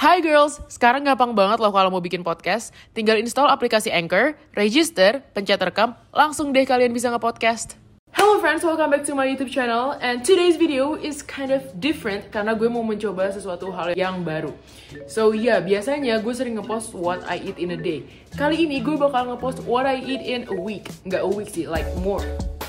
Hai 0.00 0.24
girls, 0.24 0.64
sekarang 0.72 1.04
gampang 1.04 1.36
banget 1.36 1.60
loh 1.60 1.68
kalau 1.68 1.92
mau 1.92 2.00
bikin 2.00 2.24
podcast. 2.24 2.72
Tinggal 2.96 3.20
install 3.20 3.52
aplikasi 3.52 3.92
Anchor, 3.92 4.32
register, 4.56 5.20
pencet 5.36 5.60
rekam, 5.60 5.92
langsung 6.08 6.56
deh 6.56 6.64
kalian 6.64 6.88
bisa 6.96 7.12
nge-podcast. 7.12 7.76
Hello 8.16 8.40
friends, 8.40 8.64
welcome 8.64 8.88
back 8.88 9.04
to 9.04 9.12
my 9.12 9.28
YouTube 9.28 9.52
channel. 9.52 10.00
And 10.00 10.24
today's 10.24 10.56
video 10.56 10.96
is 10.96 11.20
kind 11.20 11.52
of 11.52 11.60
different 11.84 12.32
karena 12.32 12.56
gue 12.56 12.72
mau 12.72 12.80
mencoba 12.80 13.28
sesuatu 13.28 13.68
hal 13.76 13.92
yang 13.92 14.24
baru. 14.24 14.56
So 15.04 15.36
yeah, 15.36 15.60
biasanya 15.60 16.24
gue 16.24 16.32
sering 16.32 16.56
ngepost 16.56 16.96
what 16.96 17.20
I 17.28 17.36
eat 17.36 17.60
in 17.60 17.76
a 17.76 17.80
day. 17.84 18.08
Kali 18.40 18.56
ini 18.64 18.80
gue 18.80 18.96
bakal 18.96 19.36
ngepost 19.36 19.68
what 19.68 19.84
I 19.84 20.00
eat 20.00 20.24
in 20.24 20.48
a 20.48 20.56
week. 20.56 20.88
Nggak 21.04 21.20
a 21.20 21.28
week 21.28 21.52
sih, 21.52 21.68
like 21.68 21.84
more 22.00 22.24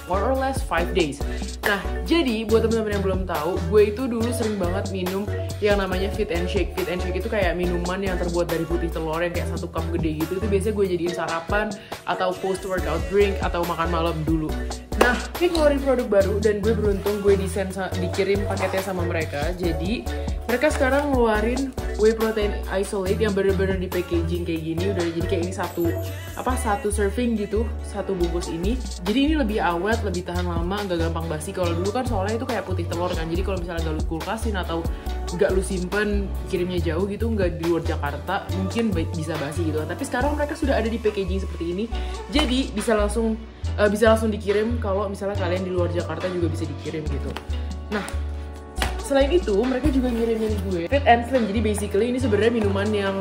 more 0.06 0.22
or 0.22 0.38
less 0.38 0.62
5 0.66 0.94
days. 0.94 1.20
Nah, 1.66 1.82
jadi 2.08 2.46
buat 2.50 2.66
teman-teman 2.66 2.98
yang 2.98 3.06
belum 3.06 3.22
tahu, 3.30 3.58
gue 3.70 3.82
itu 3.94 4.10
dulu 4.10 4.30
sering 4.34 4.58
banget 4.58 4.90
minum 4.90 5.24
yang 5.62 5.78
namanya 5.78 6.10
fit 6.14 6.34
and 6.34 6.50
shake. 6.50 6.74
Fit 6.74 6.90
and 6.90 7.02
shake 7.02 7.18
itu 7.18 7.30
kayak 7.30 7.54
minuman 7.54 8.02
yang 8.02 8.18
terbuat 8.18 8.50
dari 8.50 8.66
putih 8.66 8.90
telur 8.90 9.22
yang 9.22 9.34
kayak 9.34 9.50
satu 9.54 9.70
cup 9.70 9.86
gede 9.94 10.26
gitu. 10.26 10.42
Itu 10.42 10.48
biasanya 10.50 10.73
gue 10.73 10.86
jadiin 10.98 11.14
sarapan 11.14 11.68
atau 12.09 12.34
post 12.42 12.66
workout 12.66 13.02
drink 13.14 13.38
atau 13.45 13.62
makan 13.64 13.90
malam 13.94 14.18
dulu. 14.26 14.50
Nah, 15.02 15.18
ini 15.42 15.50
ngeluarin 15.50 15.82
produk 15.82 16.08
baru 16.09 16.36
dan 16.38 16.62
gue 16.62 16.73
beruntung 16.78 17.26
gue 17.26 17.34
desain 17.34 17.70
dikirim 17.98 18.45
paketnya 18.45 18.81
sama 18.86 19.02
mereka. 19.02 19.50
Jadi 19.58 20.06
mereka 20.45 20.68
sekarang 20.70 21.09
ngeluarin 21.09 21.73
whey 22.02 22.18
protein 22.18 22.58
isolate 22.73 23.22
yang 23.22 23.32
bener-bener 23.38 23.78
di 23.78 23.86
packaging 23.86 24.42
kayak 24.42 24.62
gini 24.66 24.84
udah 24.90 25.05
jadi 25.14 25.28
kayak 25.30 25.42
ini 25.46 25.54
satu 25.54 25.86
apa 26.34 26.58
satu 26.58 26.90
serving 26.90 27.38
gitu 27.38 27.70
satu 27.86 28.18
bungkus 28.18 28.50
ini. 28.50 28.73
Jadi 29.05 29.20
ini 29.30 29.34
lebih 29.38 29.62
awet 29.62 30.02
lebih 30.02 30.26
tahan 30.26 30.50
lama 30.50 30.82
nggak 30.82 30.98
gampang 30.98 31.30
basi. 31.30 31.54
Kalau 31.54 31.70
dulu 31.78 31.94
kan 31.94 32.09
soalnya 32.09 32.42
itu 32.42 32.48
kayak 32.50 32.66
putih 32.66 32.90
telur 32.90 33.14
kan. 33.14 33.30
Jadi 33.30 33.42
kalau 33.45 33.58
misalnya 33.62 33.82
gak 33.86 33.95
lu 34.02 34.04
kulkasin 34.09 34.58
atau 34.58 34.82
nggak 35.32 35.50
lu 35.54 35.62
simpen 35.64 36.28
kirimnya 36.52 36.92
jauh 36.92 37.08
gitu 37.08 37.30
nggak 37.32 37.62
di 37.62 37.64
luar 37.72 37.86
Jakarta 37.88 38.44
mungkin 38.59 38.92
bisa 38.92 39.31
basi 39.40 39.64
gitu 39.64 39.80
tapi 39.88 40.04
sekarang 40.04 40.36
mereka 40.36 40.59
sudah 40.59 40.76
ada 40.76 40.90
di 40.90 40.97
packaging 40.97 41.40
seperti 41.40 41.66
ini. 41.72 41.86
Jadi 42.34 42.73
bisa 42.73 42.97
langsung 42.97 43.38
uh, 43.78 43.88
bisa 43.88 44.12
langsung 44.12 44.34
dikirim 44.34 44.81
kalau 44.81 45.06
misalnya 45.08 45.38
kalian 45.38 45.64
di 45.64 45.72
luar 45.72 45.94
Jakarta 45.94 46.25
juga 46.28 46.50
bisa 46.50 46.66
dikirim 46.66 47.06
gitu. 47.06 47.30
Nah 47.94 48.31
selain 49.12 49.28
itu 49.36 49.52
mereka 49.59 49.92
juga 49.92 50.08
ngirimin 50.08 50.54
gue 50.72 50.81
Fit 50.88 51.04
and 51.04 51.28
Slim. 51.28 51.44
Jadi 51.52 51.59
basically 51.59 52.16
ini 52.16 52.20
sebenarnya 52.23 52.54
minuman 52.64 52.88
yang 52.88 53.16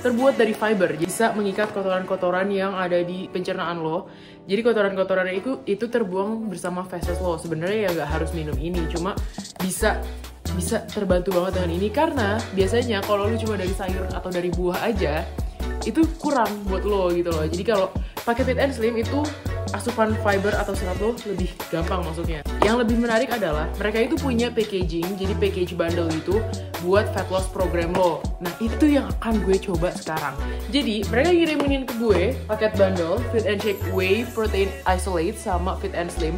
terbuat 0.00 0.40
dari 0.40 0.56
fiber. 0.56 0.96
Bisa 0.96 1.36
mengikat 1.36 1.76
kotoran-kotoran 1.76 2.48
yang 2.48 2.72
ada 2.72 3.04
di 3.04 3.28
pencernaan 3.28 3.84
lo. 3.84 4.08
Jadi 4.48 4.60
kotoran-kotoran 4.64 5.28
itu 5.36 5.60
itu 5.68 5.92
terbuang 5.92 6.48
bersama 6.48 6.88
feses 6.88 7.20
lo. 7.20 7.36
Sebenarnya 7.36 7.84
ya 7.84 8.00
nggak 8.00 8.10
harus 8.16 8.30
minum 8.32 8.56
ini 8.56 8.80
cuma 8.88 9.12
bisa 9.60 10.00
bisa 10.56 10.88
terbantu 10.88 11.36
banget 11.36 11.60
dengan 11.60 11.70
ini. 11.76 11.88
Karena 11.92 12.40
biasanya 12.56 13.04
kalau 13.04 13.28
lu 13.28 13.36
cuma 13.36 13.60
dari 13.60 13.76
sayur 13.76 14.08
atau 14.08 14.32
dari 14.32 14.48
buah 14.48 14.88
aja 14.88 15.20
itu 15.84 16.00
kurang 16.16 16.48
buat 16.64 16.80
lo 16.88 17.12
gitu 17.12 17.28
loh. 17.28 17.44
Jadi 17.44 17.64
kalau 17.66 17.92
pakai 18.24 18.42
Fit 18.46 18.56
and 18.56 18.72
Slim 18.72 18.96
itu 18.96 19.20
asupan 19.74 20.14
fiber 20.22 20.54
atau 20.54 20.74
serat 20.76 20.98
lo 21.02 21.16
lebih 21.26 21.50
gampang 21.72 22.04
maksudnya. 22.04 22.44
Yang 22.62 22.86
lebih 22.86 22.96
menarik 23.02 23.30
adalah 23.32 23.66
mereka 23.80 23.98
itu 24.02 24.14
punya 24.18 24.52
packaging, 24.52 25.06
jadi 25.18 25.34
package 25.38 25.72
bundle 25.74 26.10
itu 26.12 26.38
buat 26.84 27.08
fat 27.16 27.26
loss 27.32 27.48
program 27.50 27.96
lo. 27.96 28.22
Nah 28.38 28.52
itu 28.62 28.98
yang 28.98 29.08
akan 29.18 29.42
gue 29.42 29.56
coba 29.58 29.90
sekarang. 29.96 30.36
Jadi 30.70 31.02
mereka 31.08 31.30
ngirimin 31.32 31.82
ke 31.88 31.94
gue 31.98 32.22
paket 32.46 32.72
bundle 32.76 33.18
Fit 33.32 33.48
and 33.48 33.58
Shake 33.62 33.80
Whey 33.90 34.28
Protein 34.36 34.70
Isolate 34.84 35.38
sama 35.40 35.74
Fit 35.80 35.96
and 35.96 36.12
Slim 36.12 36.36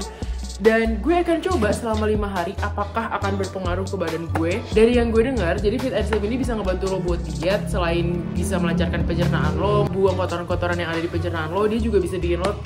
dan 0.59 0.99
gue 0.99 1.15
akan 1.15 1.39
coba 1.39 1.71
selama 1.71 2.11
lima 2.11 2.27
hari 2.27 2.51
apakah 2.67 3.15
akan 3.15 3.39
berpengaruh 3.39 3.87
ke 3.87 3.95
badan 3.95 4.27
gue 4.35 4.59
dari 4.75 4.99
yang 4.99 5.15
gue 5.15 5.23
dengar 5.23 5.55
jadi 5.55 5.79
fit 5.79 5.95
and 5.95 6.07
slim 6.11 6.23
ini 6.27 6.43
bisa 6.43 6.59
ngebantu 6.59 6.91
lo 6.91 6.99
buat 6.99 7.23
diet 7.23 7.71
selain 7.71 8.27
bisa 8.35 8.59
melancarkan 8.59 9.07
pencernaan 9.07 9.55
lo 9.55 9.87
buang 9.87 10.19
kotoran-kotoran 10.19 10.83
yang 10.83 10.91
ada 10.91 10.99
di 10.99 11.07
pencernaan 11.07 11.55
lo 11.55 11.71
dia 11.71 11.79
juga 11.79 12.03
bisa 12.03 12.19
bikin 12.19 12.43
lo 12.43 12.59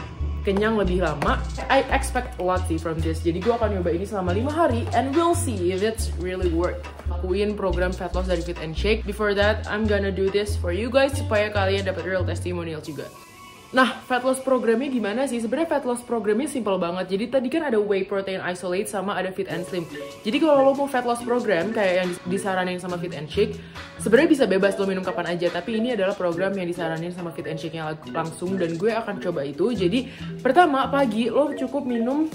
kenyang 0.42 0.76
lebih 0.76 1.02
lama. 1.02 1.38
I 1.70 1.86
expect 1.94 2.36
a 2.39 2.44
lot 2.44 2.67
sih 2.67 2.77
from 2.77 2.98
this. 2.98 3.22
Jadi 3.22 3.40
gue 3.40 3.55
akan 3.55 3.78
nyoba 3.78 3.90
ini 3.94 4.05
selama 4.05 4.34
5 4.34 4.50
hari 4.52 4.83
and 4.92 5.14
we'll 5.14 5.39
see 5.39 5.70
if 5.70 5.80
it's 5.80 6.11
really 6.18 6.50
worth. 6.50 6.83
Lakuin 7.08 7.55
program 7.55 7.94
fat 7.94 8.12
loss 8.12 8.28
dari 8.28 8.42
Fit 8.42 8.58
and 8.61 8.74
Shake. 8.74 9.06
Before 9.06 9.33
that, 9.33 9.64
I'm 9.70 9.89
gonna 9.89 10.12
do 10.12 10.28
this 10.28 10.58
for 10.58 10.74
you 10.74 10.92
guys 10.92 11.14
supaya 11.14 11.48
kalian 11.48 11.86
dapat 11.89 12.05
real 12.05 12.27
testimonial 12.27 12.83
juga. 12.84 13.08
Nah, 13.72 14.05
fat 14.05 14.20
loss 14.20 14.36
programnya 14.44 14.92
gimana 14.92 15.24
sih? 15.24 15.40
Sebenarnya 15.40 15.80
fat 15.80 15.84
loss 15.88 16.05
programnya 16.05 16.44
simple 16.44 16.77
banget. 16.77 17.16
Jadi 17.16 17.24
tadi 17.33 17.48
kan 17.48 17.64
ada 17.64 17.80
whey 17.80 18.05
protein 18.05 18.44
isolate 18.44 18.84
sama 18.84 19.16
ada 19.16 19.33
fit 19.33 19.48
and 19.48 19.64
slim. 19.64 19.88
Jadi 20.20 20.36
kalau 20.44 20.60
lo 20.60 20.72
mau 20.77 20.84
fat 20.84 21.08
loss 21.08 21.24
program 21.24 21.72
kayak 21.72 22.05
yang 22.05 22.11
disaranin 22.28 22.77
sama 22.77 23.00
fit 23.00 23.16
and 23.16 23.32
shake, 23.32 23.56
sebenarnya 23.96 24.28
bisa 24.28 24.44
bebas 24.44 24.77
lo 24.77 24.84
minum 24.84 25.00
kapan 25.00 25.32
aja. 25.32 25.48
Tapi 25.48 25.80
ini 25.80 25.96
adalah 25.96 26.12
program 26.12 26.52
yang 26.52 26.68
disaranin 26.68 27.16
sama 27.16 27.32
fit 27.32 27.48
and 27.48 27.56
shake 27.56 27.72
yang 27.72 27.96
langsung 28.12 28.61
dan 28.61 28.77
gue 28.77 28.92
akan 28.92 29.24
coba 29.24 29.40
itu. 29.40 29.72
Jadi 29.72 30.05
pertama 30.44 30.92
pagi 30.92 31.32
lo 31.32 31.56
cukup 31.56 31.88
minum 31.88 32.28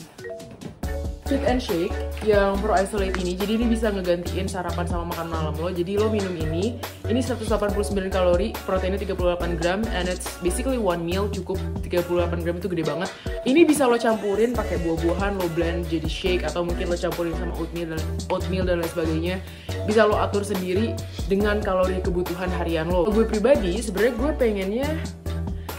Fit 1.28 1.44
and 1.44 1.60
Shake 1.60 1.92
yang 2.24 2.56
Pro 2.64 2.72
Isolate 2.72 3.20
ini. 3.20 3.36
Jadi 3.36 3.60
ini 3.60 3.68
bisa 3.68 3.92
ngegantiin 3.92 4.48
sarapan 4.48 4.88
sama 4.88 5.12
makan 5.12 5.28
malam 5.28 5.54
lo. 5.60 5.68
Jadi 5.68 6.00
lo 6.00 6.08
minum 6.08 6.32
ini 6.32 6.80
ini 7.12 7.20
189 7.20 7.84
kalori 8.08 8.56
proteinnya 8.64 8.96
38 8.96 9.60
gram 9.60 9.84
and 9.92 10.08
it's 10.08 10.40
basically 10.40 10.80
one 10.80 11.04
meal 11.04 11.28
cukup 11.28 11.60
38 11.84 12.32
gram 12.48 12.56
itu 12.56 12.72
gede 12.72 12.84
banget. 12.88 13.12
Ini 13.44 13.68
bisa 13.68 13.92
lo 13.92 14.00
campurin 14.00 14.56
pakai 14.56 14.80
buah-buahan 14.88 15.36
lo 15.36 15.52
blend 15.52 15.92
jadi 15.92 16.08
shake 16.08 16.48
atau 16.48 16.64
mungkin 16.64 16.88
lo 16.88 16.96
campurin 16.96 17.36
sama 17.36 17.52
oatmeal 17.60 17.92
dan 17.92 18.02
oatmeal 18.32 18.64
dan 18.64 18.80
lain 18.80 18.92
sebagainya. 18.96 19.36
Bisa 19.84 20.08
lo 20.08 20.16
atur 20.16 20.48
sendiri 20.48 20.96
dengan 21.28 21.60
kalori 21.60 22.00
kebutuhan 22.00 22.48
harian 22.56 22.88
lo. 22.88 23.04
Gue 23.12 23.28
pribadi 23.28 23.84
sebenarnya 23.84 24.14
gue 24.16 24.32
pengennya 24.40 24.90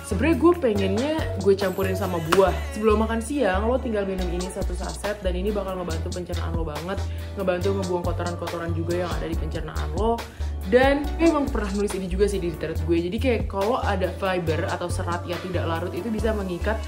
sebenarnya 0.08 0.36
gue 0.40 0.52
pengennya 0.56 1.14
gue 1.44 1.52
campurin 1.52 1.92
sama 1.92 2.16
buah. 2.32 2.56
Sebelum 2.72 3.04
makan 3.04 3.20
siang 3.20 3.68
lo 3.68 3.76
tinggal 3.76 4.08
minum 4.08 4.24
ini 4.32 4.48
satu 4.48 4.72
saset 4.72 5.20
dan 5.20 5.36
ini 5.36 5.52
bakal 5.52 5.76
ngebantu 5.76 6.08
pencernaan 6.16 6.56
lo 6.56 6.64
banget. 6.64 6.96
Ngebantu 7.36 7.68
ngebuang 7.76 8.04
kotoran-kotoran 8.08 8.72
juga 8.72 9.04
yang 9.04 9.10
ada 9.12 9.28
di 9.28 9.36
pencernaan 9.36 9.88
lo. 10.00 10.16
Dan 10.72 11.04
gue 11.20 11.28
emang 11.28 11.44
pernah 11.48 11.68
nulis 11.76 11.92
ini 11.92 12.08
juga 12.08 12.24
sih 12.24 12.40
di 12.40 12.48
internet 12.48 12.80
gue. 12.88 12.98
Jadi 13.04 13.16
kayak 13.20 13.52
kalau 13.52 13.76
ada 13.76 14.08
fiber 14.16 14.64
atau 14.72 14.88
serat 14.88 15.28
yang 15.28 15.40
tidak 15.44 15.68
larut 15.68 15.92
itu 15.92 16.08
bisa 16.08 16.32
mengikat 16.32 16.80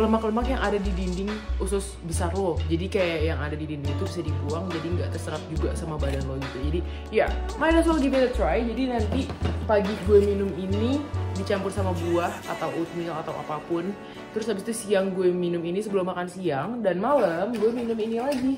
lemak-lemak 0.00 0.46
yang 0.48 0.60
ada 0.64 0.80
di 0.80 0.90
dinding 0.96 1.28
usus 1.60 2.00
besar 2.08 2.32
lo. 2.32 2.56
Jadi 2.66 2.88
kayak 2.88 3.20
yang 3.28 3.38
ada 3.38 3.54
di 3.54 3.68
dinding 3.68 3.92
itu 3.92 4.04
bisa 4.08 4.20
dibuang 4.24 4.66
jadi 4.72 4.86
nggak 4.96 5.10
terserap 5.12 5.42
juga 5.52 5.76
sama 5.76 6.00
badan 6.00 6.24
lo 6.24 6.40
gitu. 6.40 6.58
Jadi 6.72 6.80
ya 7.12 7.28
yeah, 7.28 7.30
might 7.60 7.76
as 7.76 7.84
well 7.84 8.00
give 8.00 8.16
it 8.16 8.24
a 8.24 8.32
try. 8.32 8.64
Jadi 8.64 8.88
nanti 8.88 9.28
pagi 9.68 9.92
gue 10.08 10.18
minum 10.24 10.50
ini 10.56 10.98
dicampur 11.36 11.70
sama 11.70 11.92
buah 12.08 12.32
atau 12.48 12.72
oatmeal 12.80 13.14
atau 13.20 13.36
apa 13.36 13.60
pun. 13.68 13.92
Terus 14.32 14.48
habis 14.48 14.64
itu 14.64 14.74
siang 14.74 15.12
gue 15.12 15.28
minum 15.28 15.60
ini 15.60 15.84
sebelum 15.84 16.08
makan 16.08 16.26
siang. 16.26 16.80
Dan 16.80 16.98
malam 16.98 17.52
gue 17.52 17.70
minum 17.70 17.96
ini 18.00 18.16
lagi. 18.16 18.54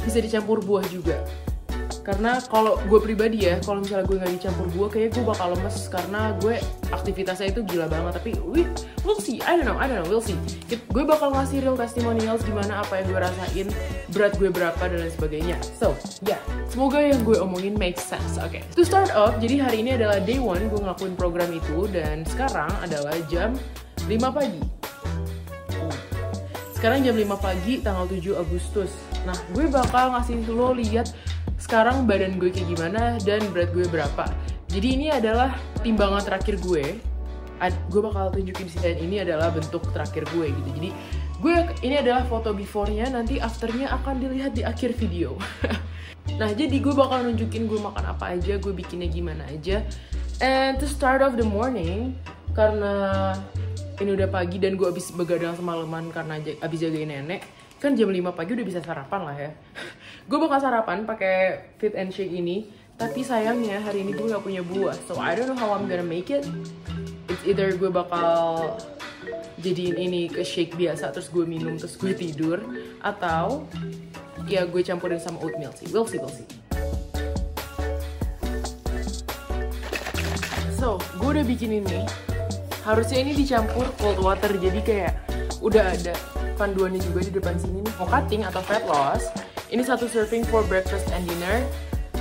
Bisa 0.00 0.22
dicampur 0.22 0.64
buah 0.64 0.86
juga 0.88 1.26
karena 2.00 2.40
kalau 2.48 2.80
gue 2.88 3.00
pribadi 3.00 3.44
ya 3.44 3.60
kalau 3.60 3.84
misalnya 3.84 4.08
gue 4.08 4.16
nggak 4.16 4.32
dicampur 4.40 4.66
buah 4.72 4.88
kayak 4.88 5.08
gue 5.12 5.24
bakal 5.24 5.52
lemes 5.52 5.76
karena 5.92 6.32
gue 6.40 6.56
aktivitasnya 6.88 7.52
itu 7.52 7.60
gila 7.68 7.86
banget. 7.92 8.12
Tapi 8.16 8.30
we, 8.40 8.64
we'll 9.04 9.20
see. 9.20 9.38
I 9.44 9.60
don't 9.60 9.68
know 9.68 9.76
I 9.76 9.84
don't 9.84 10.00
know. 10.00 10.08
We'll 10.08 10.24
see. 10.24 10.36
Gue 10.90 11.04
bakal 11.04 11.36
ngasih 11.36 11.60
real 11.60 11.76
testimonials 11.76 12.40
gimana 12.42 12.80
apa 12.80 13.04
yang 13.04 13.06
gue 13.12 13.20
rasain 13.20 13.68
berat 14.16 14.32
gue 14.40 14.48
berapa 14.48 14.80
dan 14.80 14.98
lain 15.04 15.12
sebagainya. 15.12 15.56
So 15.76 15.92
ya 16.24 16.36
yeah, 16.36 16.40
semoga 16.72 17.04
yang 17.04 17.20
gue 17.20 17.36
omongin 17.36 17.76
make 17.76 18.00
sense 18.00 18.40
oke. 18.40 18.48
Okay. 18.48 18.64
to 18.72 18.82
start 18.82 19.12
off 19.12 19.36
jadi 19.36 19.60
hari 19.60 19.84
ini 19.84 20.00
adalah 20.00 20.18
day 20.24 20.40
one 20.40 20.72
gue 20.72 20.80
ngelakuin 20.80 21.14
program 21.20 21.52
itu. 21.52 21.84
Dan 21.92 22.24
sekarang 22.24 22.72
adalah 22.80 23.12
jam 23.28 23.52
5 24.08 24.16
pagi. 24.32 24.62
Sekarang 26.72 27.04
jam 27.04 27.12
5 27.12 27.28
pagi 27.36 27.84
tanggal 27.84 28.08
7 28.08 28.40
Agustus. 28.40 28.88
Nah 29.28 29.36
gue 29.52 29.68
bakal 29.68 30.16
ngasih 30.16 30.48
lo 30.48 30.72
lihat 30.72 31.12
sekarang 31.60 32.08
badan 32.08 32.40
gue 32.40 32.48
kayak 32.48 32.72
gimana 32.72 33.20
dan 33.20 33.44
berat 33.52 33.70
gue 33.76 33.84
berapa. 33.92 34.24
Jadi 34.72 34.88
ini 34.96 35.06
adalah 35.12 35.52
timbangan 35.84 36.24
terakhir 36.24 36.56
gue. 36.64 36.96
Gue 37.92 38.00
bakal 38.00 38.32
tunjukin 38.32 38.64
di 38.64 38.72
sini 38.72 38.90
ini 39.04 39.16
adalah 39.20 39.52
bentuk 39.52 39.84
terakhir 39.92 40.24
gue 40.32 40.48
gitu. 40.48 40.70
Jadi 40.80 40.90
gue 41.40 41.54
ini 41.84 42.00
adalah 42.00 42.24
foto 42.24 42.56
before-nya, 42.56 43.12
nanti 43.12 43.36
afternya 43.36 43.92
akan 44.00 44.24
dilihat 44.24 44.56
di 44.56 44.64
akhir 44.64 44.96
video. 44.96 45.36
nah 46.40 46.48
jadi 46.48 46.72
gue 46.72 46.94
bakal 46.96 47.28
nunjukin 47.28 47.68
gue 47.68 47.76
makan 47.76 48.16
apa 48.16 48.32
aja, 48.32 48.56
gue 48.56 48.72
bikinnya 48.72 49.12
gimana 49.12 49.44
aja. 49.52 49.84
And 50.40 50.80
to 50.80 50.88
start 50.88 51.20
off 51.20 51.36
the 51.36 51.44
morning, 51.44 52.16
karena 52.56 53.36
ini 54.00 54.16
udah 54.16 54.32
pagi 54.32 54.56
dan 54.56 54.80
gue 54.80 54.88
abis 54.88 55.12
begadang 55.12 55.52
semalaman 55.60 56.08
karena 56.08 56.40
abis 56.40 56.78
jagain 56.80 57.12
nenek, 57.12 57.44
kan 57.76 57.92
jam 57.92 58.08
5 58.08 58.32
pagi 58.32 58.56
udah 58.56 58.64
bisa 58.64 58.80
sarapan 58.80 59.20
lah 59.28 59.36
ya. 59.36 59.50
gue 60.30 60.38
bakal 60.38 60.62
sarapan 60.62 61.02
pakai 61.02 61.58
fit 61.82 61.90
and 61.98 62.14
shake 62.14 62.30
ini 62.30 62.70
tapi 62.94 63.26
sayangnya 63.26 63.82
hari 63.82 64.06
ini 64.06 64.14
gue 64.14 64.30
gak 64.30 64.46
punya 64.46 64.62
buah 64.62 64.94
so 65.10 65.18
I 65.18 65.34
don't 65.34 65.50
know 65.50 65.58
how 65.58 65.74
I'm 65.74 65.90
gonna 65.90 66.06
make 66.06 66.30
it. 66.30 66.46
It's 67.26 67.42
either 67.42 67.74
gue 67.74 67.90
bakal 67.90 68.78
jadiin 69.58 69.98
ini 69.98 70.30
ke 70.30 70.46
shake 70.46 70.78
biasa 70.78 71.10
terus 71.10 71.34
gue 71.34 71.42
minum 71.42 71.74
terus 71.74 71.98
gue 71.98 72.14
tidur 72.14 72.62
atau 73.02 73.66
ya 74.46 74.70
gue 74.70 74.78
campurin 74.86 75.18
sama 75.18 75.42
oatmeal 75.42 75.74
sih. 75.74 75.90
We'll 75.90 76.06
see 76.06 76.22
we'll 76.22 76.30
see. 76.30 76.46
So 80.78 81.02
gue 81.18 81.42
udah 81.42 81.42
bikin 81.42 81.82
ini. 81.82 82.06
Harusnya 82.86 83.18
ini 83.18 83.34
dicampur 83.34 83.90
cold 83.98 84.22
water 84.22 84.54
jadi 84.54 84.78
kayak 84.78 85.14
udah 85.58 85.90
ada 85.90 86.14
panduannya 86.54 87.02
juga 87.02 87.26
di 87.26 87.32
depan 87.34 87.58
sini. 87.58 87.82
Nih 87.82 87.94
mau 87.98 88.06
cutting 88.06 88.46
atau 88.46 88.62
fat 88.62 88.86
loss 88.86 89.49
ini 89.70 89.86
satu 89.86 90.10
serving 90.10 90.42
for 90.50 90.66
breakfast 90.66 91.06
and 91.14 91.22
dinner. 91.30 91.62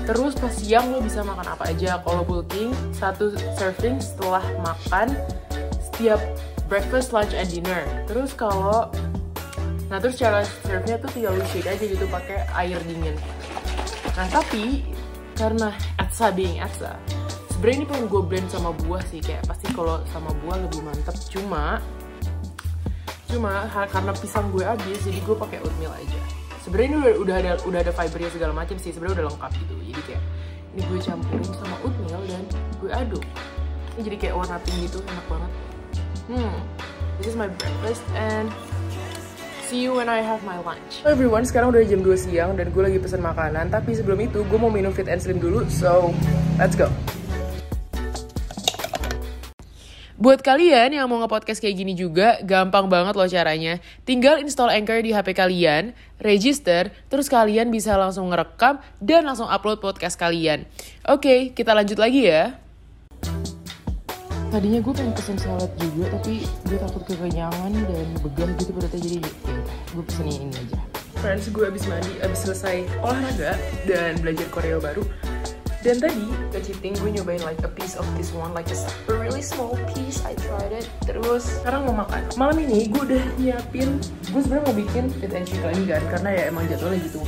Terus 0.05 0.33
pas 0.37 0.53
siang 0.53 0.89
lo 0.89 1.01
bisa 1.01 1.21
makan 1.21 1.53
apa 1.53 1.69
aja. 1.69 2.01
Kalau 2.01 2.21
bulking 2.25 2.73
satu 2.93 3.33
serving 3.57 4.01
setelah 4.01 4.41
makan 4.61 5.13
setiap 5.77 6.21
breakfast 6.69 7.13
lunch 7.13 7.33
and 7.33 7.49
dinner. 7.49 7.85
Terus 8.05 8.33
kalau 8.37 8.89
nah 9.89 9.97
terus 9.97 10.21
cara 10.21 10.45
serve-nya 10.61 11.01
tuh 11.01 11.09
tinggal 11.17 11.33
lu 11.33 11.45
shake 11.49 11.65
aja 11.65 11.81
gitu 11.81 12.05
pakai 12.09 12.45
air 12.53 12.77
dingin. 12.85 13.17
Nah 14.13 14.29
tapi 14.29 14.85
karena 15.33 15.73
Atsa 15.97 16.29
being 16.29 16.61
Atsa 16.61 16.93
sebenarnya 17.49 17.77
ini 17.81 17.85
pengen 17.89 18.05
gue 18.07 18.21
blend 18.21 18.47
sama 18.53 18.69
buah 18.85 19.01
sih. 19.09 19.21
Kayak 19.21 19.49
pasti 19.49 19.73
kalau 19.73 20.05
sama 20.13 20.29
buah 20.45 20.61
lebih 20.61 20.85
mantep. 20.85 21.17
Cuma 21.33 21.81
cuma 23.29 23.69
karena 23.69 24.09
pisang 24.17 24.49
gue 24.49 24.65
habis 24.65 25.05
jadi 25.05 25.21
gue 25.21 25.37
pakai 25.37 25.61
oatmeal 25.61 25.93
aja 25.93 26.38
sebenarnya 26.63 26.87
ini 26.91 26.97
udah, 27.19 27.35
ada 27.39 27.51
udah 27.63 27.79
ada 27.79 27.91
fibernya 27.95 28.29
segala 28.31 28.53
macam 28.53 28.75
sih 28.75 28.91
sebenarnya 28.91 29.23
udah 29.23 29.25
lengkap 29.31 29.51
gitu 29.63 29.73
jadi 29.89 30.01
kayak 30.05 30.23
ini 30.75 30.81
gue 30.85 30.99
campurin 31.01 31.43
sama 31.55 31.75
oatmeal 31.81 32.21
dan 32.27 32.43
gue 32.79 32.89
aduk 32.91 33.23
ini 33.95 34.01
jadi 34.05 34.17
kayak 34.19 34.35
warna 34.35 34.57
pink 34.67 34.77
gitu 34.87 34.99
enak 35.07 35.25
banget 35.31 35.51
hmm 36.29 36.55
this 37.19 37.27
is 37.31 37.37
my 37.39 37.47
breakfast 37.47 38.03
and 38.15 38.51
see 39.69 39.85
you 39.85 39.93
when 39.93 40.09
I 40.09 40.25
have 40.25 40.41
my 40.41 40.57
lunch. 40.65 41.05
Hello 41.05 41.13
everyone, 41.13 41.45
sekarang 41.45 41.69
udah 41.69 41.85
jam 41.85 42.01
2 42.01 42.09
siang 42.17 42.57
dan 42.57 42.73
gue 42.73 42.81
lagi 42.81 42.97
pesen 42.97 43.21
makanan. 43.21 43.69
Tapi 43.69 43.93
sebelum 43.93 44.17
itu, 44.17 44.41
gue 44.41 44.57
mau 44.57 44.73
minum 44.73 44.89
Fit 44.89 45.05
and 45.05 45.21
Slim 45.21 45.37
dulu. 45.37 45.61
So, 45.69 46.09
let's 46.57 46.73
go. 46.73 46.89
Buat 50.19 50.43
kalian 50.43 50.91
yang 50.91 51.07
mau 51.07 51.15
nge-podcast 51.23 51.63
kayak 51.63 51.79
gini 51.79 51.95
juga, 51.95 52.43
gampang 52.43 52.91
banget 52.91 53.15
loh 53.15 53.23
caranya. 53.23 53.79
Tinggal 54.03 54.43
install 54.43 54.67
Anchor 54.67 54.99
di 54.99 55.15
HP 55.15 55.31
kalian, 55.31 55.95
register, 56.19 56.91
terus 57.07 57.31
kalian 57.31 57.71
bisa 57.71 57.95
langsung 57.95 58.27
ngerekam 58.27 58.83
dan 58.99 59.23
langsung 59.23 59.47
upload 59.47 59.79
podcast 59.79 60.19
kalian. 60.19 60.67
Oke, 61.07 61.55
kita 61.55 61.71
lanjut 61.71 61.95
lagi 61.95 62.27
ya. 62.27 62.59
Tadinya 64.51 64.83
gue 64.83 64.91
pengen 64.91 65.15
pesen 65.15 65.39
salad 65.39 65.71
juga, 65.79 66.11
tapi 66.11 66.43
gue 66.67 66.77
takut 66.83 67.03
kekenyangan 67.07 67.71
dan 67.71 68.07
begah 68.19 68.49
gitu 68.59 68.75
perutnya 68.75 68.99
jadi 68.99 69.17
ya 69.23 69.31
gue 69.95 70.03
pesen 70.03 70.27
ini 70.27 70.51
aja. 70.51 70.79
Friends, 71.23 71.47
gue 71.47 71.63
abis 71.63 71.87
mandi, 71.87 72.19
abis 72.19 72.39
selesai 72.43 72.83
olahraga 72.99 73.55
dan 73.87 74.19
belajar 74.19 74.51
Korea 74.51 74.83
baru. 74.83 75.07
Dan 75.79 75.95
tadi, 75.95 76.27
ke 76.51 76.59
cheating, 76.59 76.91
gue 76.99 77.07
nyobain 77.15 77.39
like 77.47 77.63
a 77.63 77.71
piece 77.71 77.95
of 77.95 78.03
this 78.19 78.35
one, 78.35 78.51
like 78.51 78.67
a 78.67 78.75
really 79.07 79.39
small 79.39 79.79
piece, 79.95 80.19
I 80.27 80.35
tried 80.35 80.75
it. 80.75 80.91
Terus, 81.07 81.63
sekarang 81.63 81.87
mau 81.87 82.03
makan. 82.03 82.19
Malam 82.35 82.67
ini, 82.67 82.91
gue 82.91 82.99
udah 82.99 83.23
nyiapin, 83.39 83.95
gue 84.27 84.41
sebenarnya 84.43 84.65
mau 84.67 84.75
bikin 84.75 85.07
fit 85.23 85.31
and 85.31 85.47
shake 85.47 85.63
lagi 85.63 85.83
kan, 85.87 86.03
karena 86.11 86.29
ya 86.35 86.43
emang 86.51 86.67
jadwalnya 86.67 86.99
gitu. 87.07 87.23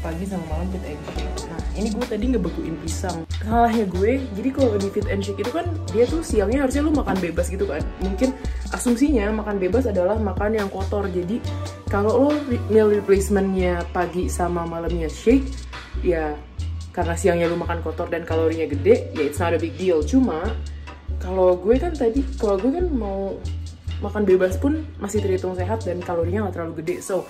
Pagi 0.00 0.24
sama 0.24 0.40
malam 0.48 0.72
fit 0.72 0.96
and 0.96 1.00
shake. 1.12 1.28
Nah, 1.52 1.60
ini 1.76 1.88
gue 1.92 2.04
tadi 2.08 2.24
ngebekuin 2.32 2.76
pisang. 2.80 3.18
Salahnya 3.44 3.84
gue, 3.92 4.12
jadi 4.32 4.48
kalau 4.48 4.80
di 4.80 4.88
fit 4.88 5.04
and 5.12 5.20
shake 5.20 5.44
itu 5.44 5.52
kan, 5.52 5.68
dia 5.92 6.08
tuh 6.08 6.24
siangnya 6.24 6.64
harusnya 6.64 6.88
lu 6.88 6.96
makan 6.96 7.20
bebas 7.20 7.52
gitu 7.52 7.68
kan. 7.68 7.84
Mungkin 8.00 8.32
asumsinya 8.72 9.28
makan 9.28 9.60
bebas 9.60 9.84
adalah 9.84 10.16
makan 10.16 10.56
yang 10.56 10.72
kotor. 10.72 11.04
Jadi, 11.04 11.36
kalau 11.92 12.16
lo 12.16 12.32
meal 12.72 12.88
replacementnya 12.88 13.84
pagi 13.92 14.24
sama 14.32 14.64
malamnya 14.64 15.12
shake, 15.12 15.44
ya 16.00 16.32
karena 16.90 17.14
siangnya 17.14 17.46
lu 17.46 17.56
makan 17.58 17.82
kotor 17.86 18.10
dan 18.10 18.26
kalorinya 18.26 18.66
gede, 18.66 19.14
ya 19.14 19.22
it's 19.22 19.38
not 19.38 19.54
a 19.54 19.60
big 19.60 19.78
deal. 19.78 20.02
Cuma 20.02 20.54
kalau 21.22 21.54
gue 21.54 21.76
kan 21.78 21.94
tadi, 21.94 22.24
kalau 22.40 22.58
gue 22.58 22.72
kan 22.72 22.86
mau 22.90 23.38
makan 24.00 24.24
bebas 24.24 24.56
pun 24.56 24.82
masih 24.96 25.20
terhitung 25.20 25.52
sehat 25.54 25.84
dan 25.84 26.00
kalorinya 26.00 26.48
nggak 26.48 26.54
terlalu 26.56 26.74
gede. 26.82 27.04
So 27.04 27.28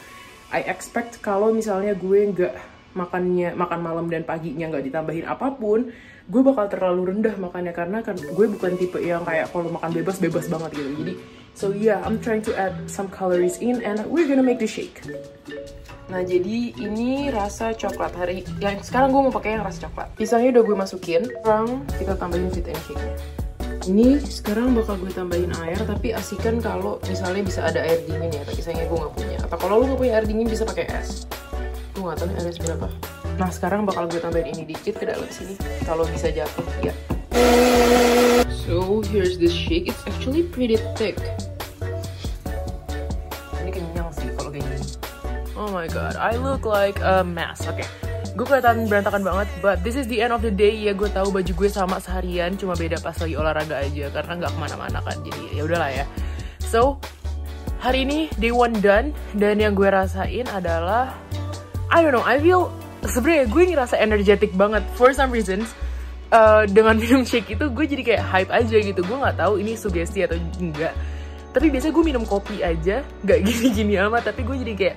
I 0.50 0.64
expect 0.66 1.20
kalau 1.20 1.52
misalnya 1.52 1.92
gue 1.98 2.30
nggak 2.30 2.54
makannya 2.90 3.54
makan 3.54 3.80
malam 3.86 4.06
dan 4.10 4.26
paginya 4.26 4.66
nggak 4.70 4.86
ditambahin 4.90 5.26
apa 5.26 5.54
pun, 5.54 5.94
gue 6.30 6.42
bakal 6.42 6.66
terlalu 6.70 7.14
rendah 7.14 7.34
makannya 7.38 7.74
karena 7.74 7.98
kan 8.02 8.18
gue 8.18 8.46
bukan 8.50 8.74
tipe 8.78 8.98
yang 8.98 9.22
kayak 9.22 9.50
kalau 9.50 9.70
makan 9.70 9.90
bebas 9.94 10.18
bebas 10.18 10.46
banget 10.50 10.70
gitu. 10.78 10.90
Jadi 11.04 11.14
so 11.54 11.66
yeah, 11.74 11.98
I'm 12.06 12.22
trying 12.22 12.42
to 12.46 12.54
add 12.54 12.74
some 12.86 13.10
calories 13.10 13.58
in 13.58 13.82
and 13.82 14.02
we're 14.06 14.26
gonna 14.26 14.46
make 14.46 14.62
the 14.62 14.70
shake. 14.70 15.02
Nah 16.10 16.26
jadi 16.26 16.74
ini 16.74 17.30
rasa 17.30 17.70
coklat 17.70 18.10
hari 18.18 18.42
yang 18.58 18.82
sekarang 18.82 19.14
gue 19.14 19.22
mau 19.22 19.30
pakai 19.30 19.54
yang 19.54 19.62
rasa 19.62 19.86
coklat. 19.86 20.10
Pisangnya 20.18 20.58
udah 20.58 20.62
gue 20.66 20.76
masukin. 20.76 21.22
Sekarang 21.22 21.86
kita 21.94 22.18
tambahin 22.18 22.50
fit 22.50 22.66
and 22.66 22.82
shake-nya. 22.82 23.14
Ini 23.86 24.18
sekarang 24.18 24.74
bakal 24.74 24.98
gue 24.98 25.14
tambahin 25.14 25.54
air 25.62 25.78
tapi 25.86 26.10
asikan 26.10 26.58
kalau 26.58 26.98
misalnya 27.06 27.46
bisa 27.46 27.62
ada 27.62 27.86
air 27.86 28.02
dingin 28.10 28.26
ya. 28.26 28.42
Tapi 28.42 28.58
sayangnya 28.58 28.90
gue 28.90 28.98
nggak 28.98 29.14
punya. 29.14 29.38
Atau 29.46 29.56
kalau 29.62 29.74
lu 29.78 29.84
nggak 29.94 30.00
punya 30.02 30.12
air 30.18 30.26
dingin 30.26 30.50
bisa 30.50 30.66
pakai 30.66 30.90
es. 30.98 31.30
Gue 31.94 32.02
nggak 32.02 32.18
tahu 32.18 32.26
nih 32.26 32.36
ada 32.42 32.50
seberapa. 32.58 32.86
Nah 33.38 33.50
sekarang 33.54 33.80
bakal 33.86 34.10
gue 34.10 34.18
tambahin 34.18 34.50
ini 34.50 34.66
dikit 34.66 34.98
ke 34.98 35.06
dalam 35.06 35.30
sini. 35.30 35.54
Kalau 35.86 36.02
bisa 36.10 36.26
jatuh 36.34 36.66
ya. 36.82 36.94
So 38.66 38.98
here's 39.06 39.38
this 39.38 39.54
shake. 39.54 39.86
It's 39.86 40.02
actually 40.10 40.42
pretty 40.42 40.82
thick. 40.98 41.22
My 45.80 45.88
god, 45.88 46.14
I 46.20 46.36
look 46.36 46.68
like 46.68 47.00
a 47.00 47.24
mess. 47.24 47.64
Oke, 47.64 47.80
okay. 47.80 47.88
gue 48.36 48.44
kelihatan 48.44 48.84
berantakan 48.84 49.24
banget, 49.24 49.48
but 49.64 49.80
this 49.80 49.96
is 49.96 50.04
the 50.12 50.20
end 50.20 50.36
of 50.36 50.44
the 50.44 50.52
day. 50.52 50.76
Ya 50.76 50.92
gue 50.92 51.08
tahu 51.08 51.32
baju 51.32 51.52
gue 51.56 51.68
sama 51.72 51.96
seharian, 51.96 52.52
cuma 52.60 52.76
beda 52.76 53.00
pas 53.00 53.16
lagi 53.16 53.32
olahraga 53.32 53.80
aja 53.80 54.12
karena 54.12 54.32
nggak 54.44 54.52
ke 54.52 54.58
mana-mana 54.60 54.98
kan. 55.00 55.16
Jadi 55.24 55.56
ya 55.56 55.64
udahlah 55.64 55.88
ya. 55.88 56.04
So 56.60 57.00
hari 57.80 58.04
ini 58.04 58.28
day 58.36 58.52
one 58.52 58.76
done 58.84 59.16
dan 59.40 59.56
yang 59.56 59.72
gue 59.72 59.88
rasain 59.88 60.44
adalah 60.52 61.16
I 61.88 62.04
don't 62.04 62.12
know, 62.12 62.24
I 62.28 62.36
feel 62.36 62.68
sebenarnya 63.00 63.48
gue 63.48 63.62
ngerasa 63.72 63.96
energetic 63.96 64.52
banget 64.52 64.84
for 65.00 65.16
some 65.16 65.32
reasons. 65.32 65.72
Uh, 66.30 66.62
dengan 66.70 66.94
minum 67.02 67.26
shake 67.26 67.56
itu 67.58 67.72
gue 67.72 67.84
jadi 67.88 68.02
kayak 68.06 68.22
hype 68.22 68.52
aja 68.54 68.76
gitu 68.78 69.02
gue 69.02 69.16
nggak 69.18 69.34
tahu 69.34 69.58
ini 69.58 69.74
sugesti 69.74 70.22
atau 70.22 70.38
enggak 70.62 70.94
tapi 71.50 71.66
biasanya 71.70 71.94
gue 71.94 72.04
minum 72.06 72.22
kopi 72.22 72.62
aja 72.62 73.02
nggak 73.26 73.38
gini-gini 73.46 73.98
amat 74.06 74.30
tapi 74.30 74.46
gue 74.46 74.56
jadi 74.62 74.74
kayak 74.78 74.96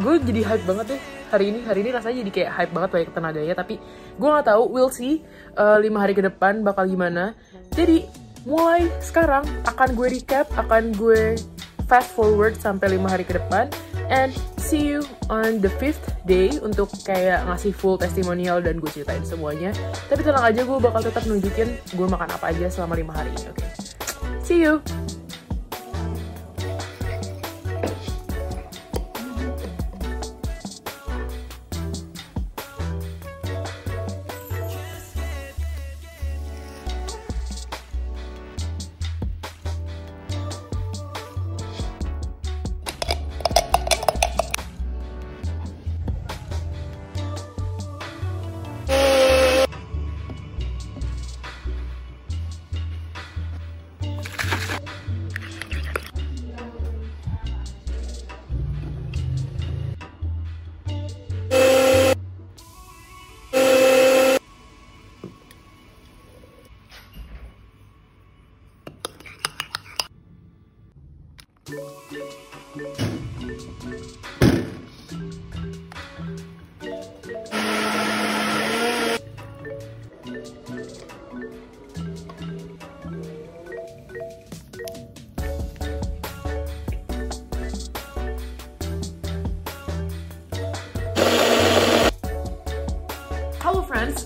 gue 0.00 0.14
jadi 0.24 0.40
hype 0.44 0.64
banget 0.64 0.86
deh 0.96 1.02
hari 1.32 1.44
ini. 1.52 1.60
Hari 1.64 1.78
ini 1.84 1.90
rasanya 1.92 2.16
jadi 2.24 2.32
kayak 2.32 2.50
hype 2.56 2.72
banget 2.72 2.90
banyak 2.92 3.10
tenaganya. 3.12 3.54
Tapi 3.56 3.74
gue 4.16 4.28
nggak 4.28 4.46
tahu 4.48 4.62
we'll 4.72 4.92
see 4.92 5.24
uh, 5.56 5.76
lima 5.80 6.02
hari 6.02 6.16
ke 6.16 6.22
depan 6.24 6.64
bakal 6.64 6.88
gimana. 6.88 7.36
Jadi 7.72 8.04
mulai 8.48 8.90
sekarang 8.98 9.46
akan 9.68 9.88
gue 9.94 10.08
recap 10.18 10.50
akan 10.58 10.92
gue 10.96 11.38
fast 11.86 12.16
forward 12.16 12.56
sampai 12.58 12.96
lima 12.96 13.12
hari 13.12 13.24
ke 13.28 13.36
depan. 13.36 13.68
And 14.12 14.34
see 14.60 14.92
you 14.92 15.00
on 15.32 15.64
the 15.64 15.72
fifth 15.80 16.04
day 16.28 16.52
untuk 16.60 16.92
kayak 17.08 17.48
ngasih 17.48 17.72
full 17.72 17.96
testimonial 17.96 18.60
dan 18.60 18.76
gue 18.76 18.90
ceritain 18.92 19.24
semuanya. 19.24 19.72
Tapi 20.10 20.20
tenang 20.20 20.44
aja 20.44 20.60
gue 20.60 20.78
bakal 20.80 21.00
tetap 21.00 21.24
nunjukin 21.24 21.72
gue 21.96 22.06
makan 22.08 22.28
apa 22.28 22.52
aja 22.52 22.68
selama 22.68 22.96
lima 22.98 23.12
hari 23.16 23.32
ini 23.32 23.48
oke? 23.48 23.56
Okay? 23.56 23.72
see 24.42 24.60
you 24.60 24.82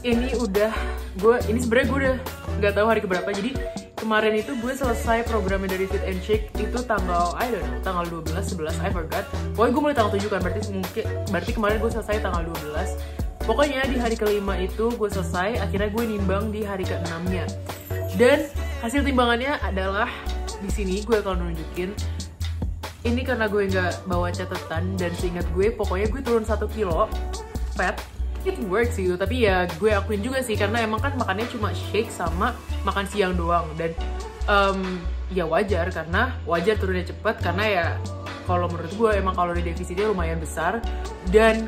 ini 0.07 0.39
udah 0.39 0.71
gue 1.19 1.37
ini 1.51 1.59
sebenarnya 1.59 1.87
gue 1.91 1.99
udah 1.99 2.17
nggak 2.63 2.73
tahu 2.79 2.87
hari 2.87 3.01
keberapa. 3.03 3.29
Jadi 3.35 3.51
kemarin 3.99 4.39
itu 4.39 4.55
gue 4.63 4.73
selesai 4.73 5.27
programnya 5.27 5.75
dari 5.75 5.91
Fit 5.91 6.05
and 6.07 6.23
Shake 6.23 6.55
itu 6.55 6.79
tanggal 6.87 7.35
I 7.35 7.51
don't 7.51 7.67
know 7.67 7.83
tanggal 7.83 8.05
12 8.23 8.39
11 8.39 8.87
I 8.87 8.91
forgot. 8.95 9.27
Pokoknya 9.59 9.73
gue 9.75 9.83
mulai 9.83 9.97
tanggal 9.99 10.13
7 10.15 10.31
kan 10.31 10.41
berarti 10.47 10.61
mungkin 10.71 11.05
berarti 11.35 11.51
kemarin 11.51 11.77
gue 11.83 11.91
selesai 11.91 12.17
tanggal 12.23 12.43
12 12.47 13.27
pokoknya 13.47 13.87
di 13.87 13.95
hari 13.95 14.19
kelima 14.19 14.59
itu 14.59 14.91
gue 14.91 15.07
selesai 15.11 15.63
akhirnya 15.63 15.91
gue 15.91 16.05
nimbang 16.07 16.55
di 16.55 16.63
hari 16.63 16.87
keenamnya. 16.87 17.47
Dan 18.15 18.47
hasil 18.81 19.03
timbangannya 19.03 19.59
adalah 19.61 20.07
di 20.63 20.71
sini 20.71 21.03
gue 21.03 21.19
akan 21.21 21.51
nunjukin 21.51 21.91
ini 23.07 23.23
karena 23.23 23.47
gue 23.47 23.71
nggak 23.71 24.09
bawa 24.11 24.35
catatan 24.35 24.99
dan 24.99 25.13
seingat 25.15 25.47
gue 25.55 25.71
pokoknya 25.71 26.11
gue 26.11 26.23
turun 26.27 26.43
satu 26.43 26.67
kilo 26.67 27.07
fat 27.79 28.03
it 28.47 28.59
works 28.71 28.97
gitu 28.97 29.19
tapi 29.19 29.45
ya 29.45 29.67
gue 29.77 29.91
akuin 29.91 30.23
juga 30.23 30.41
sih 30.41 30.55
karena 30.55 30.83
emang 30.87 31.03
kan 31.03 31.13
makannya 31.19 31.47
cuma 31.51 31.75
shake 31.75 32.09
sama 32.09 32.55
makan 32.87 33.05
siang 33.11 33.35
doang. 33.35 33.67
Dan 33.75 33.93
um, 34.47 35.03
ya 35.35 35.45
wajar 35.45 35.91
karena 35.91 36.39
wajar 36.47 36.79
turunnya 36.79 37.11
cepet 37.11 37.37
karena 37.43 37.65
ya 37.67 37.87
kalau 38.47 38.71
menurut 38.71 38.93
gue 38.95 39.11
emang 39.19 39.35
kalori 39.35 39.63
defisitnya 39.67 40.07
lumayan 40.07 40.39
besar. 40.39 40.79
Dan 41.29 41.67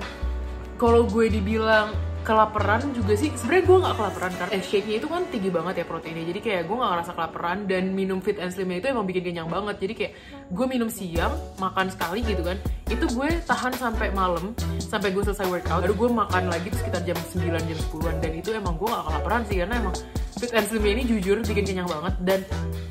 kalau 0.78 1.04
gue 1.04 1.26
dibilang 1.26 1.90
kelaparan 2.26 2.94
juga 2.94 3.14
sih. 3.18 3.30
Sebenarnya 3.34 3.64
gue 3.66 3.78
nggak 3.82 3.96
kelaparan 3.98 4.32
karena 4.38 4.52
eh, 4.56 4.62
shake-nya 4.64 4.96
itu 5.02 5.08
kan 5.10 5.22
tinggi 5.28 5.50
banget 5.50 5.74
ya 5.82 5.84
proteinnya. 5.84 6.24
Jadi 6.26 6.40
kayak 6.40 6.62
gue 6.66 6.76
nggak 6.76 6.90
ngerasa 6.94 7.12
kelaparan 7.12 7.58
dan 7.66 7.84
minum 7.92 8.18
fit 8.22 8.38
and 8.38 8.50
slimnya 8.54 8.78
itu 8.82 8.88
emang 8.90 9.06
bikin 9.06 9.22
kenyang 9.26 9.48
banget. 9.50 9.76
Jadi 9.78 9.92
kayak 9.94 10.12
gue 10.48 10.66
minum 10.66 10.88
siang 10.88 11.34
makan 11.60 11.92
sekali 11.92 12.24
gitu 12.24 12.40
kan 12.40 12.56
itu 12.88 13.04
gue 13.12 13.28
tahan 13.44 13.72
sampai 13.76 14.08
malam 14.16 14.56
sampai 14.80 15.12
gue 15.12 15.20
selesai 15.20 15.44
workout 15.44 15.84
baru 15.84 15.92
gue 15.92 16.08
makan 16.08 16.48
lagi 16.48 16.72
sekitar 16.72 17.04
jam 17.04 17.18
9 17.20 17.52
jam 17.52 17.78
10an 17.92 18.16
dan 18.24 18.32
itu 18.32 18.48
emang 18.56 18.80
gue 18.80 18.88
gak 18.88 19.04
kelaparan 19.04 19.42
sih 19.44 19.60
karena 19.60 19.74
emang 19.76 19.94
fit 20.38 20.54
and 20.54 20.66
slim 20.70 20.86
ini 20.86 21.02
jujur 21.02 21.42
bikin 21.42 21.66
kenyang 21.66 21.90
banget 21.90 22.14
dan 22.22 22.40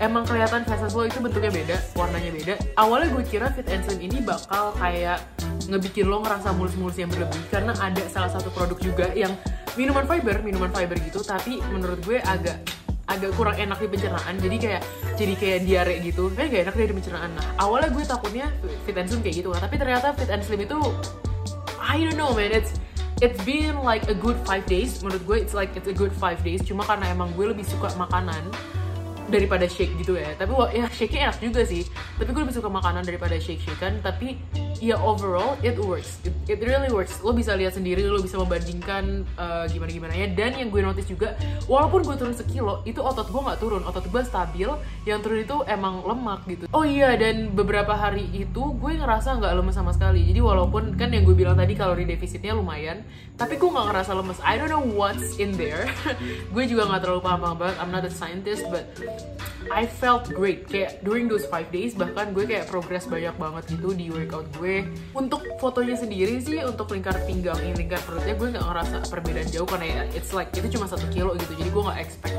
emang 0.03 0.27
kelihatan 0.27 0.67
fast 0.67 0.91
slow 0.91 1.07
itu 1.07 1.17
bentuknya 1.23 1.49
beda 1.49 1.77
warnanya 1.95 2.31
beda. 2.35 2.53
Awalnya 2.75 3.07
gue 3.15 3.23
kira 3.23 3.47
fit 3.55 3.67
and 3.71 3.81
slim 3.87 4.03
ini 4.03 4.19
bakal 4.19 4.75
kayak 4.75 5.23
ngebikin 5.71 6.11
lo 6.11 6.19
ngerasa 6.21 6.51
mulus-mulus 6.53 6.99
yang 6.99 7.07
berlebih 7.07 7.39
karena 7.47 7.71
ada 7.79 8.03
salah 8.11 8.31
satu 8.31 8.51
produk 8.51 8.77
juga 8.79 9.07
yang 9.15 9.31
minuman 9.79 10.03
fiber 10.03 10.43
minuman 10.43 10.71
fiber 10.71 10.95
gitu 10.99 11.23
tapi 11.23 11.63
menurut 11.71 11.99
gue 12.03 12.19
agak 12.23 12.59
agak 13.07 13.31
kurang 13.39 13.55
enak 13.55 13.79
di 13.79 13.87
pencernaan 13.87 14.35
jadi 14.35 14.57
kayak 14.59 14.81
jadi 15.15 15.33
kayak 15.39 15.59
diare 15.63 15.95
gitu. 16.03 16.27
Kayak 16.35 16.47
gak 16.51 16.61
enak 16.67 16.75
di 16.75 16.95
pencernaan. 16.99 17.31
Nah 17.31 17.47
awalnya 17.63 17.89
gue 17.95 18.03
takutnya 18.03 18.51
fit 18.83 18.99
and 18.99 19.07
slim 19.07 19.23
kayak 19.23 19.39
gitu 19.39 19.49
kan 19.55 19.63
tapi 19.63 19.75
ternyata 19.79 20.11
fit 20.11 20.27
and 20.27 20.43
slim 20.43 20.59
itu 20.67 20.75
I 21.79 22.03
don't 22.03 22.19
know 22.19 22.35
man 22.35 22.51
it's 22.51 22.75
it's 23.21 23.41
been 23.43 23.81
like 23.81 24.05
a 24.09 24.15
good 24.15 24.37
five 24.45 24.65
days. 24.69 25.01
Menurut 25.01 25.23
gue 25.25 25.37
it's 25.41 25.55
like 25.57 25.73
it's 25.73 25.89
a 25.89 25.95
good 25.95 26.13
five 26.13 26.41
days. 26.45 26.61
Cuma 26.61 26.85
karena 26.85 27.09
emang 27.09 27.33
gue 27.33 27.49
lebih 27.49 27.65
suka 27.65 27.93
makanan 27.97 28.41
daripada 29.27 29.65
shake 29.65 29.97
gitu 29.99 30.15
ya. 30.15 30.33
Tapi 30.37 30.53
ya 30.75 30.85
shake-nya 30.87 31.31
enak 31.31 31.37
juga 31.41 31.61
sih. 31.65 31.83
Tapi 32.21 32.29
gue 32.29 32.41
lebih 32.45 32.55
suka 32.55 32.69
makanan 32.69 33.03
daripada 33.03 33.35
shake 33.41 33.61
shakean 33.63 33.99
tapi 34.05 34.37
ya 34.79 34.95
overall 35.01 35.57
it 35.65 35.77
works. 35.77 36.21
It, 36.23 36.33
it 36.47 36.59
really 36.61 36.89
works. 36.89 37.19
Lo 37.25 37.33
bisa 37.33 37.53
lihat 37.57 37.75
sendiri 37.77 38.05
lo 38.05 38.21
bisa 38.21 38.37
membandingkan 38.37 39.25
uh, 39.37 39.65
gimana 39.69 39.91
gimana 39.91 40.13
ya. 40.13 40.27
Dan 40.31 40.57
yang 40.57 40.69
gue 40.69 40.81
notice 40.81 41.09
juga 41.09 41.33
walaupun 41.65 42.05
gue 42.05 42.15
turun 42.17 42.35
sekilo 42.35 42.85
itu 42.85 43.01
otot 43.01 43.29
gue 43.29 43.41
nggak 43.41 43.59
turun. 43.59 43.81
Otot 43.85 44.05
gue 44.05 44.21
stabil 44.23 44.69
yang 45.05 45.19
turun 45.21 45.39
itu 45.41 45.57
emang 45.65 46.05
lemak 46.05 46.45
gitu. 46.45 46.65
Oh 46.71 46.85
iya 46.85 47.17
dan 47.17 47.53
beberapa 47.53 47.93
hari 47.97 48.29
itu 48.33 48.63
gue 48.77 48.91
ngerasa 48.97 49.37
nggak 49.41 49.53
lemes 49.57 49.75
sama 49.75 49.91
sekali. 49.93 50.25
Jadi 50.25 50.39
walaupun 50.39 50.93
kan 50.95 51.09
yang 51.13 51.25
gue 51.25 51.35
bilang 51.35 51.57
tadi 51.57 51.73
kalori 51.73 52.05
defisitnya 52.05 52.53
lumayan 52.53 53.01
tapi 53.37 53.57
gue 53.57 53.69
nggak 53.69 53.87
ngerasa 53.93 54.11
lemes. 54.17 54.39
I 54.41 54.57
don't 54.57 54.69
know 54.69 54.81
what's 54.81 55.37
in 55.37 55.53
there. 55.53 55.85
Gue 56.53 56.65
juga 56.65 56.89
nggak 56.89 57.05
terlalu 57.05 57.21
paham 57.21 57.39
paham 57.45 57.57
banget. 57.61 57.75
I'm 57.77 57.93
not 57.93 58.01
a 58.01 58.09
scientist 58.09 58.65
but 58.73 58.89
I 59.69 59.85
felt 59.85 60.25
great. 60.33 60.65
Kayak 60.65 61.05
during 61.05 61.29
those 61.29 61.45
five 61.45 61.69
days 61.69 61.93
bahkan 61.93 62.33
gue 62.33 62.49
kayak 62.49 62.65
progress 62.65 63.05
banyak 63.05 63.35
banget 63.37 63.63
gitu 63.77 63.93
di 63.93 64.09
workout 64.09 64.49
gue 64.57 64.66
untuk 65.15 65.41
fotonya 65.57 65.95
sendiri 65.97 66.39
sih 66.39 66.61
untuk 66.63 66.91
lingkar 66.93 67.15
pinggang 67.25 67.57
ini 67.63 67.73
lingkar 67.85 68.01
perutnya 68.05 68.33
gue 68.37 68.47
nggak 68.55 68.65
ngerasa 68.65 68.95
perbedaan 69.09 69.47
jauh 69.49 69.67
karena 69.67 69.87
ya 69.87 70.01
it's 70.13 70.31
like 70.31 70.51
itu 70.53 70.67
cuma 70.77 70.85
satu 70.89 71.05
kilo 71.11 71.33
gitu. 71.35 71.53
Jadi 71.57 71.69
gue 71.69 71.83
nggak 71.83 71.99
expect 71.99 72.37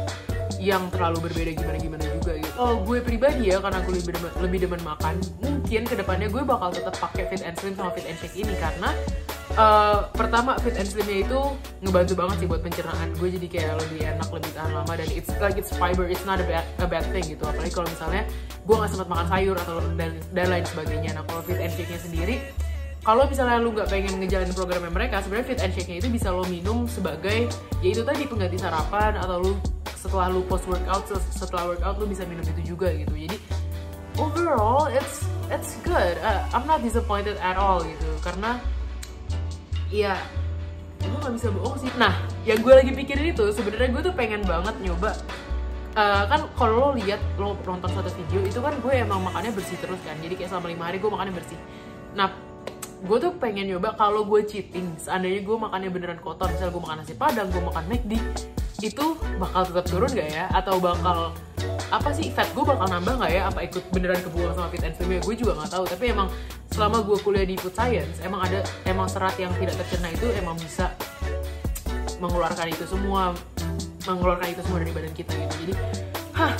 yang 0.58 0.90
terlalu 0.90 1.30
berbeda 1.30 1.54
gimana 1.54 1.78
gimana 1.78 2.04
juga 2.18 2.32
gitu. 2.38 2.52
Oh 2.58 2.82
gue 2.82 2.98
pribadi 2.98 3.54
ya 3.54 3.62
karena 3.62 3.78
gue 3.86 3.94
lebih 3.94 4.12
demen, 4.14 4.32
lebih 4.42 4.58
demen 4.66 4.80
makan 4.82 5.14
mungkin 5.38 5.82
ke 5.86 5.94
depannya 5.94 6.28
gue 6.28 6.42
bakal 6.42 6.68
tetap 6.74 6.94
pakai 6.98 7.30
fit 7.30 7.42
and 7.46 7.54
slim 7.62 7.74
sama 7.78 7.90
fit 7.94 8.06
and 8.10 8.18
shake 8.18 8.34
ini. 8.34 8.54
Karena 8.58 8.90
uh, 9.58 10.06
pertama 10.14 10.54
fit 10.62 10.78
and 10.78 10.86
slimnya 10.86 11.26
itu 11.26 11.40
ngebantu 11.82 12.14
banget 12.14 12.36
sih 12.40 12.46
buat 12.46 12.62
pencernaan 12.62 13.08
gue 13.18 13.28
jadi 13.34 13.46
kayak 13.50 13.74
lebih 13.82 14.00
enak 14.06 14.28
lebih 14.30 14.50
tahan 14.54 14.72
lama 14.72 14.92
dan 14.94 15.08
it's 15.10 15.30
like 15.42 15.58
it's 15.58 15.74
fiber 15.74 16.06
it's 16.06 16.22
not 16.22 16.38
a 16.38 16.46
bad, 16.46 16.64
a 16.78 16.86
bad 16.86 17.04
thing 17.10 17.26
gitu. 17.26 17.42
Apalagi 17.42 17.74
kalau 17.74 17.88
misalnya 17.90 18.22
gue 18.62 18.74
nggak 18.78 18.90
sempat 18.94 19.08
makan 19.10 19.26
sayur 19.26 19.56
atau 19.58 19.76
dan, 19.98 20.10
dan 20.32 20.46
lain 20.48 20.64
sebagainya. 20.64 21.10
Nah 21.18 21.22
kalau 21.26 21.42
fit 21.42 21.58
and 21.58 21.72
shake 21.74 21.90
nya 21.90 22.00
sendiri 22.00 22.38
kalau 23.02 23.24
misalnya 23.24 23.56
lu 23.62 23.72
nggak 23.72 23.88
pengen 23.88 24.20
ngejalanin 24.20 24.52
programnya 24.52 24.92
mereka 24.92 25.22
sebenarnya 25.24 25.46
fit 25.48 25.60
and 25.64 25.72
shake 25.74 25.88
nya 25.88 25.96
itu 26.02 26.08
bisa 26.12 26.28
lo 26.28 26.44
minum 26.46 26.84
sebagai 26.84 27.48
ya 27.80 27.88
itu 27.88 28.02
tadi 28.04 28.26
pengganti 28.28 28.58
sarapan 28.60 29.16
atau 29.16 29.36
lu 29.42 29.52
setelah 29.98 30.30
lu 30.30 30.46
post 30.46 30.68
workout 30.70 31.08
setelah 31.32 31.74
workout 31.74 31.96
lu 31.98 32.06
bisa 32.06 32.22
minum 32.28 32.44
itu 32.46 32.74
juga 32.76 32.92
gitu. 32.94 33.14
Jadi 33.16 33.36
overall 34.20 34.92
it's 34.92 35.24
it's 35.48 35.78
good. 35.86 36.20
Uh, 36.20 36.42
I'm 36.52 36.68
not 36.68 36.84
disappointed 36.84 37.40
at 37.40 37.56
all 37.56 37.80
gitu. 37.80 38.10
Karena 38.20 38.60
iya. 39.88 40.16
Gue 40.98 41.18
gak 41.22 41.34
bisa 41.34 41.48
bohong 41.54 41.78
sih. 41.78 41.90
Nah 41.94 42.14
yang 42.42 42.58
gue 42.64 42.74
lagi 42.74 42.90
pikirin 42.90 43.32
itu 43.32 43.44
sebenarnya 43.54 43.88
gue 43.94 44.02
tuh 44.10 44.14
pengen 44.14 44.42
banget 44.42 44.74
nyoba 44.82 45.14
uh, 45.94 46.24
kan 46.26 46.40
kalau 46.58 46.74
lo 46.74 46.88
lihat 46.98 47.22
lo 47.38 47.54
nonton 47.62 47.90
satu 47.90 48.10
video 48.14 48.40
itu 48.46 48.58
kan 48.58 48.74
gue 48.78 48.92
emang 48.92 49.22
makannya 49.22 49.54
bersih 49.54 49.78
terus 49.78 50.00
kan. 50.02 50.16
Jadi 50.18 50.34
kayak 50.34 50.50
selama 50.50 50.66
lima 50.70 50.84
hari 50.90 50.98
gue 50.98 51.10
makannya 51.10 51.34
bersih. 51.34 51.58
Nah 52.18 52.34
gue 52.98 53.18
tuh 53.22 53.32
pengen 53.38 53.70
nyoba 53.70 53.94
kalau 53.94 54.26
gue 54.26 54.42
cheating 54.42 54.98
seandainya 54.98 55.46
gue 55.46 55.56
makannya 55.56 55.90
beneran 55.94 56.18
kotor 56.18 56.50
misalnya 56.50 56.74
gue 56.74 56.82
makan 56.82 56.96
nasi 56.98 57.14
padang 57.14 57.46
gue 57.46 57.62
makan 57.62 57.84
McD 57.86 58.18
itu 58.82 59.06
bakal 59.38 59.62
tetap 59.66 59.86
turun 59.86 60.10
gak 60.10 60.30
ya? 60.30 60.46
Atau 60.50 60.78
bakal 60.82 61.34
apa 61.88 62.12
sih 62.12 62.28
fat 62.28 62.52
gue 62.52 62.60
bakal 62.60 62.84
nambah 62.84 63.16
nggak 63.16 63.32
ya 63.32 63.42
apa 63.48 63.64
ikut 63.64 63.80
beneran 63.88 64.20
kebuang 64.20 64.52
sama 64.52 64.68
fit 64.68 64.84
and 64.84 64.92
slim 64.96 65.16
gue 65.24 65.34
juga 65.36 65.56
nggak 65.56 65.70
tahu. 65.72 65.84
Tapi 65.88 66.04
emang 66.12 66.28
selama 66.68 67.00
gue 67.00 67.16
kuliah 67.24 67.48
di 67.48 67.56
food 67.56 67.72
science 67.72 68.20
emang 68.20 68.44
ada 68.44 68.60
emang 68.84 69.08
serat 69.08 69.34
yang 69.40 69.50
tidak 69.56 69.74
tercerna 69.80 70.12
itu 70.12 70.28
emang 70.36 70.54
bisa 70.60 70.92
mengeluarkan 72.20 72.68
itu 72.68 72.84
semua 72.84 73.32
mengeluarkan 74.04 74.52
itu 74.52 74.60
semua 74.64 74.78
dari 74.84 74.92
badan 74.92 75.12
kita 75.16 75.32
gitu. 75.32 75.54
Jadi 75.64 75.74
hah 76.36 76.52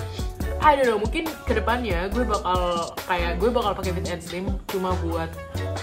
don't 0.75 0.89
know. 0.89 0.99
Mungkin 1.01 1.25
ke 1.45 1.53
depannya 1.53 2.09
gue 2.09 2.25
bakal 2.25 2.93
kayak 3.05 3.37
gue 3.37 3.51
bakal 3.53 3.73
pakai 3.77 3.93
fit 3.93 4.09
and 4.09 4.23
slim 4.25 4.47
cuma 4.69 4.97
buat 5.05 5.29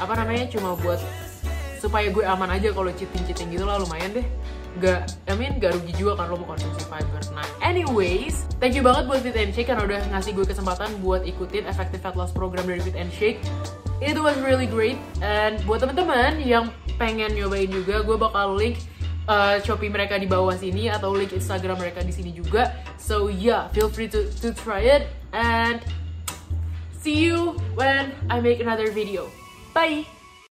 apa 0.02 0.14
namanya 0.18 0.50
cuma 0.50 0.74
buat 0.78 0.98
supaya 1.78 2.10
gue 2.10 2.26
aman 2.26 2.50
aja 2.50 2.74
kalau 2.74 2.90
cheating 2.98 3.24
cheating 3.30 3.50
gitu 3.54 3.66
lah. 3.70 3.78
Lumayan 3.78 4.10
deh 4.10 4.26
gak, 4.80 5.12
I 5.28 5.34
mean 5.40 5.58
gak 5.58 5.76
rugi 5.78 5.94
juga 5.96 6.24
kan 6.24 6.32
lo 6.32 6.40
mau 6.40 6.56
konsumsi 6.56 6.84
fiber. 6.88 7.22
Nah, 7.34 7.48
anyways, 7.64 8.48
thank 8.60 8.76
you 8.76 8.84
banget 8.84 9.08
buat 9.08 9.20
Fit 9.24 9.38
and 9.38 9.52
Shake 9.52 9.72
karena 9.72 9.84
udah 9.84 10.02
ngasih 10.12 10.32
gue 10.36 10.46
kesempatan 10.48 10.90
buat 11.00 11.24
ikutin 11.24 11.68
Effective 11.68 12.02
Fat 12.04 12.16
Loss 12.16 12.36
Program 12.36 12.64
dari 12.68 12.82
Fit 12.84 12.98
and 12.98 13.12
Shake. 13.12 13.40
It 14.04 14.20
was 14.20 14.36
really 14.44 14.68
great. 14.68 15.00
And 15.24 15.60
buat 15.64 15.80
teman-teman 15.84 16.44
yang 16.44 16.72
pengen 17.00 17.36
nyobain 17.36 17.72
juga, 17.72 18.04
gue 18.04 18.18
bakal 18.20 18.56
link 18.56 18.80
uh, 19.28 19.60
Shopee 19.62 19.92
mereka 19.92 20.18
di 20.20 20.28
bawah 20.30 20.56
sini 20.56 20.90
atau 20.90 21.14
link 21.14 21.34
Instagram 21.34 21.80
mereka 21.80 22.02
di 22.02 22.14
sini 22.14 22.32
juga. 22.32 22.74
So 23.00 23.30
yeah, 23.30 23.70
feel 23.72 23.92
free 23.92 24.10
to 24.12 24.28
to 24.42 24.52
try 24.56 24.82
it 24.84 25.12
and 25.36 25.82
see 26.98 27.28
you 27.28 27.60
when 27.78 28.14
I 28.32 28.42
make 28.42 28.62
another 28.62 28.90
video. 28.90 29.30
Bye. 29.76 30.15